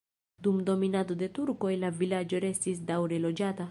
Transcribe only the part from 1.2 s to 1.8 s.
de turkoj